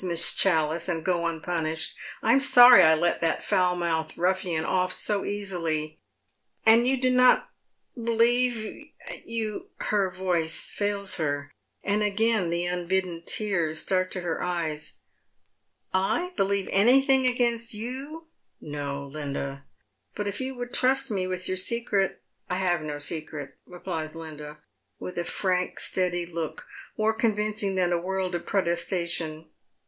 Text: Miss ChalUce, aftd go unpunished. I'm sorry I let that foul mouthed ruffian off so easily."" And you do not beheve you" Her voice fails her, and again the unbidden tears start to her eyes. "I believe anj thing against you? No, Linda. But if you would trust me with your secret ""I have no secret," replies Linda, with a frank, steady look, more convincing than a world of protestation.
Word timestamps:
Miss 0.03 0.33
ChalUce, 0.33 0.89
aftd 0.91 1.03
go 1.03 1.27
unpunished. 1.27 1.95
I'm 2.23 2.39
sorry 2.39 2.81
I 2.81 2.95
let 2.95 3.21
that 3.21 3.43
foul 3.43 3.75
mouthed 3.75 4.17
ruffian 4.17 4.65
off 4.65 4.91
so 4.91 5.23
easily."" 5.25 5.99
And 6.65 6.87
you 6.87 6.99
do 6.99 7.11
not 7.11 7.51
beheve 7.95 8.91
you" 9.27 9.67
Her 9.91 10.09
voice 10.09 10.71
fails 10.71 11.17
her, 11.17 11.51
and 11.83 12.01
again 12.01 12.49
the 12.49 12.65
unbidden 12.65 13.21
tears 13.27 13.79
start 13.81 14.09
to 14.13 14.21
her 14.21 14.41
eyes. 14.41 15.01
"I 15.93 16.31
believe 16.35 16.67
anj 16.69 17.05
thing 17.05 17.27
against 17.27 17.75
you? 17.75 18.23
No, 18.59 19.05
Linda. 19.05 19.65
But 20.15 20.27
if 20.27 20.41
you 20.41 20.55
would 20.55 20.73
trust 20.73 21.11
me 21.11 21.27
with 21.27 21.47
your 21.47 21.57
secret 21.57 22.23
""I 22.49 22.55
have 22.55 22.81
no 22.81 22.97
secret," 22.97 23.55
replies 23.67 24.15
Linda, 24.15 24.57
with 24.97 25.19
a 25.19 25.23
frank, 25.23 25.79
steady 25.79 26.25
look, 26.25 26.65
more 26.97 27.13
convincing 27.13 27.75
than 27.75 27.93
a 27.93 28.01
world 28.01 28.33
of 28.33 28.47
protestation. 28.47 29.45